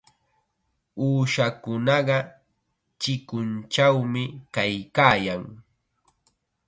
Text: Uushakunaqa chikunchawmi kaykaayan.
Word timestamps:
Uushakunaqa 1.05 2.17
chikunchawmi 3.01 4.23
kaykaayan. 4.53 5.43